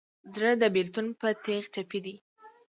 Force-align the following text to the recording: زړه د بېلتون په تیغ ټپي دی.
زړه 0.33 0.51
د 0.61 0.63
بېلتون 0.75 1.07
په 1.19 1.27
تیغ 1.43 1.63
ټپي 1.73 1.99
دی. 2.05 2.15